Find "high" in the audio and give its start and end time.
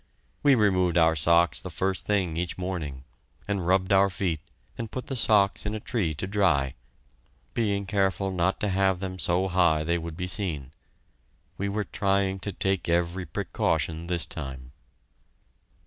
9.47-9.83